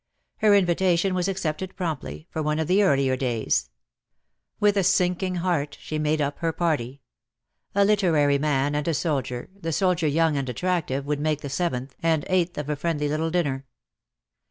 [0.37, 3.69] Her invitation was accepted promptly— for one of the earlier days.
[4.59, 7.03] With a sinking heart she made up her party.
[7.75, 11.95] A literary man and a soldier, the soldier young and attractive, would make the seventh
[12.01, 13.67] and eighth of a friendly little dinner.